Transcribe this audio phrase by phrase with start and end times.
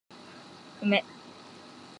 [0.81, 1.03] 梅